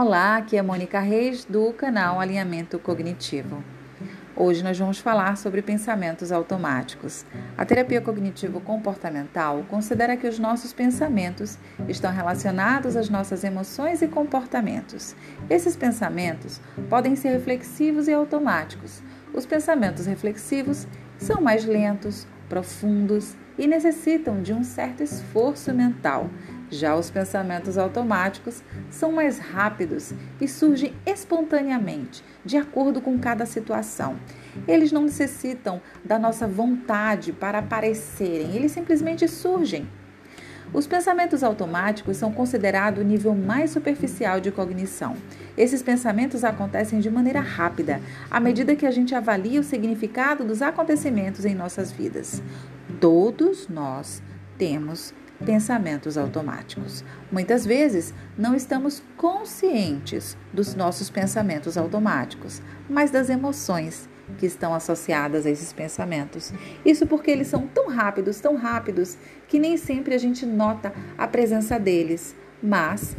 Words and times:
Olá, 0.00 0.36
aqui 0.36 0.56
é 0.56 0.62
Mônica 0.62 1.00
Reis 1.00 1.44
do 1.44 1.72
canal 1.72 2.20
Alinhamento 2.20 2.78
Cognitivo. 2.78 3.64
Hoje 4.36 4.62
nós 4.62 4.78
vamos 4.78 5.00
falar 5.00 5.36
sobre 5.36 5.60
pensamentos 5.60 6.30
automáticos. 6.30 7.26
A 7.56 7.64
terapia 7.64 8.00
cognitivo-comportamental 8.00 9.64
considera 9.68 10.16
que 10.16 10.28
os 10.28 10.38
nossos 10.38 10.72
pensamentos 10.72 11.58
estão 11.88 12.12
relacionados 12.12 12.94
às 12.94 13.08
nossas 13.10 13.42
emoções 13.42 14.00
e 14.00 14.06
comportamentos. 14.06 15.16
Esses 15.50 15.74
pensamentos 15.74 16.60
podem 16.88 17.16
ser 17.16 17.30
reflexivos 17.30 18.06
e 18.06 18.12
automáticos. 18.12 19.02
Os 19.34 19.46
pensamentos 19.46 20.06
reflexivos 20.06 20.86
são 21.18 21.40
mais 21.40 21.64
lentos, 21.64 22.24
profundos 22.48 23.34
e 23.58 23.66
necessitam 23.66 24.40
de 24.42 24.52
um 24.52 24.62
certo 24.62 25.02
esforço 25.02 25.74
mental. 25.74 26.30
Já 26.70 26.94
os 26.94 27.10
pensamentos 27.10 27.78
automáticos 27.78 28.62
são 28.90 29.10
mais 29.10 29.38
rápidos 29.38 30.12
e 30.40 30.46
surgem 30.46 30.92
espontaneamente, 31.06 32.22
de 32.44 32.56
acordo 32.56 33.00
com 33.00 33.18
cada 33.18 33.46
situação. 33.46 34.16
Eles 34.66 34.92
não 34.92 35.02
necessitam 35.02 35.80
da 36.04 36.18
nossa 36.18 36.46
vontade 36.46 37.32
para 37.32 37.60
aparecerem, 37.60 38.54
eles 38.54 38.72
simplesmente 38.72 39.26
surgem. 39.26 39.88
Os 40.70 40.86
pensamentos 40.86 41.42
automáticos 41.42 42.18
são 42.18 42.30
considerados 42.30 43.02
o 43.02 43.06
nível 43.06 43.34
mais 43.34 43.70
superficial 43.70 44.38
de 44.38 44.52
cognição. 44.52 45.16
Esses 45.56 45.82
pensamentos 45.82 46.44
acontecem 46.44 47.00
de 47.00 47.10
maneira 47.10 47.40
rápida, 47.40 48.02
à 48.30 48.38
medida 48.38 48.76
que 48.76 48.84
a 48.84 48.90
gente 48.90 49.14
avalia 49.14 49.60
o 49.60 49.64
significado 49.64 50.44
dos 50.44 50.60
acontecimentos 50.60 51.46
em 51.46 51.54
nossas 51.54 51.90
vidas. 51.90 52.42
Todos 53.00 53.66
nós 53.66 54.22
temos 54.58 55.14
pensamentos 55.44 56.18
automáticos. 56.18 57.04
Muitas 57.30 57.64
vezes 57.64 58.12
não 58.36 58.54
estamos 58.54 59.02
conscientes 59.16 60.36
dos 60.52 60.74
nossos 60.74 61.10
pensamentos 61.10 61.76
automáticos, 61.76 62.60
mas 62.88 63.10
das 63.10 63.28
emoções 63.30 64.08
que 64.36 64.46
estão 64.46 64.74
associadas 64.74 65.46
a 65.46 65.50
esses 65.50 65.72
pensamentos. 65.72 66.52
Isso 66.84 67.06
porque 67.06 67.30
eles 67.30 67.46
são 67.46 67.66
tão 67.66 67.88
rápidos, 67.88 68.40
tão 68.40 68.56
rápidos, 68.56 69.16
que 69.46 69.58
nem 69.58 69.76
sempre 69.76 70.14
a 70.14 70.18
gente 70.18 70.44
nota 70.44 70.92
a 71.16 71.26
presença 71.26 71.78
deles, 71.78 72.36
mas 72.62 73.16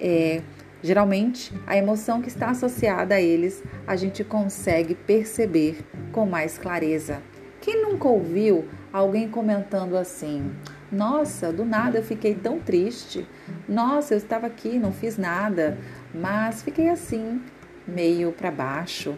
é, 0.00 0.42
geralmente 0.82 1.52
a 1.66 1.76
emoção 1.76 2.22
que 2.22 2.28
está 2.28 2.50
associada 2.50 3.16
a 3.16 3.20
eles 3.20 3.62
a 3.86 3.96
gente 3.96 4.24
consegue 4.24 4.94
perceber 4.94 5.84
com 6.12 6.24
mais 6.24 6.56
clareza. 6.56 7.22
Quem 7.60 7.82
nunca 7.82 8.08
ouviu 8.08 8.66
alguém 8.92 9.28
comentando 9.28 9.96
assim: 9.96 10.50
Nossa, 10.90 11.52
do 11.52 11.64
nada 11.64 11.98
eu 11.98 12.02
fiquei 12.02 12.34
tão 12.34 12.58
triste. 12.58 13.26
Nossa, 13.68 14.14
eu 14.14 14.18
estava 14.18 14.46
aqui, 14.46 14.78
não 14.78 14.92
fiz 14.92 15.18
nada, 15.18 15.76
mas 16.14 16.62
fiquei 16.62 16.88
assim, 16.88 17.40
meio 17.86 18.32
para 18.32 18.50
baixo. 18.50 19.16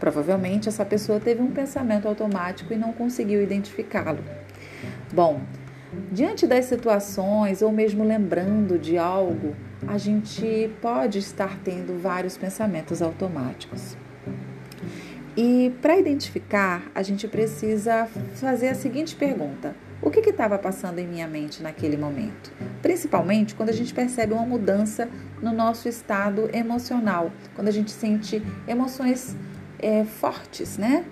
Provavelmente 0.00 0.68
essa 0.68 0.84
pessoa 0.84 1.20
teve 1.20 1.40
um 1.40 1.50
pensamento 1.50 2.08
automático 2.08 2.72
e 2.72 2.76
não 2.76 2.92
conseguiu 2.92 3.42
identificá-lo. 3.42 4.22
Bom, 5.12 5.40
diante 6.10 6.46
das 6.46 6.66
situações 6.66 7.62
ou 7.62 7.72
mesmo 7.72 8.04
lembrando 8.04 8.78
de 8.78 8.98
algo, 8.98 9.54
a 9.86 9.96
gente 9.96 10.70
pode 10.82 11.18
estar 11.18 11.58
tendo 11.62 11.98
vários 12.00 12.36
pensamentos 12.36 13.00
automáticos. 13.00 13.96
E 15.36 15.70
para 15.82 15.98
identificar, 15.98 16.90
a 16.94 17.02
gente 17.02 17.28
precisa 17.28 18.08
fazer 18.36 18.68
a 18.68 18.74
seguinte 18.74 19.14
pergunta: 19.14 19.76
o 20.00 20.10
que 20.10 20.20
estava 20.20 20.58
passando 20.58 20.98
em 20.98 21.06
minha 21.06 21.28
mente 21.28 21.62
naquele 21.62 21.96
momento? 21.96 22.50
Principalmente 22.80 23.54
quando 23.54 23.68
a 23.68 23.72
gente 23.72 23.92
percebe 23.92 24.32
uma 24.32 24.46
mudança 24.46 25.08
no 25.42 25.52
nosso 25.52 25.88
estado 25.88 26.48
emocional, 26.54 27.30
quando 27.54 27.68
a 27.68 27.70
gente 27.70 27.90
sente 27.90 28.42
emoções 28.66 29.36
é, 29.78 30.04
fortes, 30.04 30.78
né? 30.78 31.04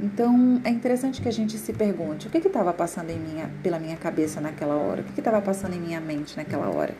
Então 0.00 0.60
é 0.62 0.70
interessante 0.70 1.20
que 1.20 1.28
a 1.28 1.32
gente 1.32 1.58
se 1.58 1.72
pergunte 1.72 2.28
o 2.28 2.30
que 2.30 2.38
estava 2.38 2.72
passando 2.72 3.10
em 3.10 3.18
minha, 3.18 3.50
pela 3.62 3.80
minha 3.80 3.96
cabeça 3.96 4.40
naquela 4.40 4.76
hora, 4.76 5.00
o 5.00 5.04
que 5.04 5.18
estava 5.18 5.40
passando 5.40 5.74
em 5.74 5.80
minha 5.80 6.00
mente 6.00 6.36
naquela 6.36 6.68
hora. 6.68 6.94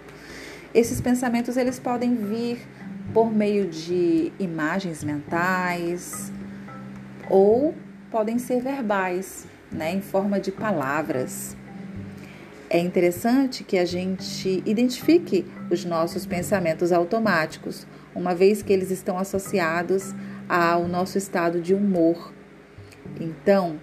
Esses 0.74 1.00
pensamentos 1.00 1.56
eles 1.56 1.78
podem 1.78 2.16
vir 2.16 2.58
por 3.12 3.32
meio 3.32 3.66
de 3.66 4.32
imagens 4.38 5.04
mentais 5.04 6.32
ou 7.28 7.75
podem 8.10 8.38
ser 8.38 8.60
verbais, 8.60 9.47
né, 9.70 9.92
em 9.92 10.00
forma 10.00 10.38
de 10.41 10.53
palavras. 10.53 11.56
É 12.69 12.78
interessante 12.78 13.62
que 13.62 13.78
a 13.78 13.84
gente 13.84 14.62
identifique 14.66 15.47
os 15.70 15.84
nossos 15.84 16.26
pensamentos 16.26 16.92
automáticos, 16.92 17.86
uma 18.15 18.34
vez 18.34 18.62
que 18.62 18.72
eles 18.72 18.91
estão 18.91 19.19
associados 19.19 20.15
ao 20.48 20.88
nosso 20.88 21.16
estado 21.16 21.60
de 21.60 21.75
humor. 21.75 22.32
Então, 23.20 23.81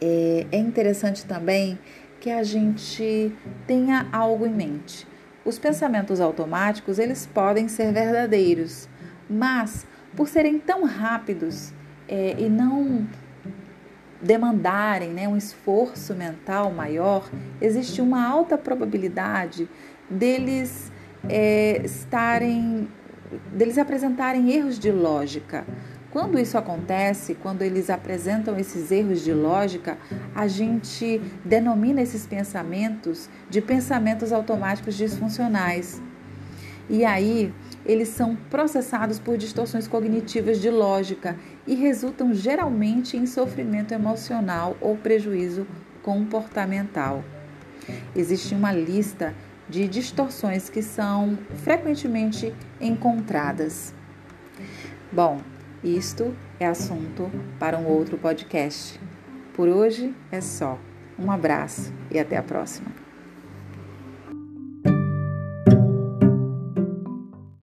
é, 0.00 0.46
é 0.50 0.58
interessante 0.58 1.24
também 1.26 1.78
que 2.20 2.30
a 2.30 2.42
gente 2.42 3.32
tenha 3.66 4.08
algo 4.10 4.46
em 4.46 4.54
mente. 4.54 5.06
Os 5.44 5.58
pensamentos 5.58 6.20
automáticos, 6.20 6.98
eles 6.98 7.26
podem 7.26 7.68
ser 7.68 7.92
verdadeiros, 7.92 8.88
mas 9.28 9.86
por 10.16 10.28
serem 10.28 10.58
tão 10.58 10.84
rápidos 10.84 11.72
é, 12.08 12.36
e 12.38 12.48
não 12.48 13.06
demandarem 14.20 15.10
né, 15.10 15.28
um 15.28 15.36
esforço 15.36 16.14
mental 16.14 16.72
maior, 16.72 17.28
existe 17.60 18.00
uma 18.00 18.26
alta 18.26 18.56
probabilidade 18.56 19.68
deles 20.08 20.90
é, 21.28 21.82
estarem 21.84 22.88
deles 23.52 23.76
apresentarem 23.76 24.52
erros 24.52 24.78
de 24.78 24.92
lógica. 24.92 25.64
Quando 26.10 26.38
isso 26.38 26.56
acontece, 26.56 27.34
quando 27.34 27.62
eles 27.62 27.90
apresentam 27.90 28.56
esses 28.56 28.90
erros 28.90 29.22
de 29.22 29.34
lógica, 29.34 29.98
a 30.34 30.46
gente 30.46 31.20
denomina 31.44 32.00
esses 32.00 32.26
pensamentos 32.26 33.28
de 33.50 33.60
pensamentos 33.60 34.32
automáticos 34.32 34.94
disfuncionais. 34.94 36.00
E 36.88 37.04
aí, 37.04 37.52
eles 37.84 38.08
são 38.08 38.36
processados 38.48 39.18
por 39.18 39.36
distorções 39.36 39.88
cognitivas 39.88 40.60
de 40.60 40.70
lógica 40.70 41.36
e 41.66 41.74
resultam 41.74 42.32
geralmente 42.32 43.16
em 43.16 43.26
sofrimento 43.26 43.92
emocional 43.92 44.76
ou 44.80 44.96
prejuízo 44.96 45.66
comportamental. 46.02 47.24
Existe 48.14 48.54
uma 48.54 48.72
lista 48.72 49.34
de 49.68 49.88
distorções 49.88 50.68
que 50.68 50.82
são 50.82 51.36
frequentemente 51.64 52.54
encontradas. 52.80 53.92
Bom, 55.10 55.40
isto 55.82 56.34
é 56.58 56.66
assunto 56.66 57.30
para 57.58 57.78
um 57.78 57.86
outro 57.86 58.16
podcast. 58.16 59.00
Por 59.54 59.68
hoje 59.68 60.14
é 60.30 60.40
só. 60.40 60.78
Um 61.18 61.30
abraço 61.30 61.92
e 62.10 62.18
até 62.18 62.36
a 62.36 62.42
próxima. 62.42 63.05